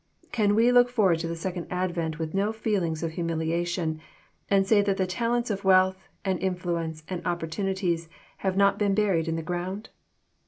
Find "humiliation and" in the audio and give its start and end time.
3.11-4.67